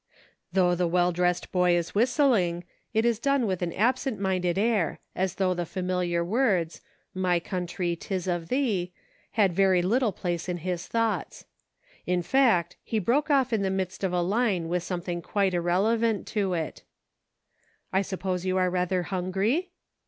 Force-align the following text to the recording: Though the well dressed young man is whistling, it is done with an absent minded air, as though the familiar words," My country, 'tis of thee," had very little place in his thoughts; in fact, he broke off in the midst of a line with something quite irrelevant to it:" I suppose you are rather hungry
Though 0.51 0.73
the 0.73 0.87
well 0.87 1.11
dressed 1.11 1.49
young 1.53 1.61
man 1.63 1.71
is 1.75 1.93
whistling, 1.93 2.63
it 2.91 3.05
is 3.05 3.19
done 3.19 3.45
with 3.45 3.61
an 3.61 3.71
absent 3.71 4.19
minded 4.19 4.57
air, 4.57 4.99
as 5.15 5.35
though 5.35 5.53
the 5.53 5.63
familiar 5.67 6.25
words," 6.25 6.81
My 7.13 7.39
country, 7.39 7.95
'tis 7.95 8.25
of 8.27 8.49
thee," 8.49 8.93
had 9.33 9.53
very 9.53 9.83
little 9.83 10.11
place 10.11 10.49
in 10.49 10.57
his 10.65 10.87
thoughts; 10.87 11.45
in 12.07 12.23
fact, 12.23 12.77
he 12.83 12.97
broke 12.97 13.29
off 13.29 13.53
in 13.53 13.61
the 13.61 13.69
midst 13.69 14.03
of 14.03 14.11
a 14.11 14.23
line 14.23 14.69
with 14.69 14.81
something 14.81 15.21
quite 15.21 15.53
irrelevant 15.53 16.25
to 16.29 16.53
it:" 16.55 16.81
I 17.93 18.01
suppose 18.01 18.43
you 18.43 18.57
are 18.57 18.71
rather 18.71 19.03
hungry 19.03 19.69